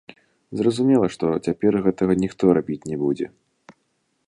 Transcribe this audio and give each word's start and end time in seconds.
Зразумела, 0.61 1.07
што 1.15 1.25
цяпер 1.49 1.77
гэтага 1.89 2.13
ніхто 2.23 2.45
рабіць 2.59 2.81
не 2.93 2.97
будзе. 3.05 3.27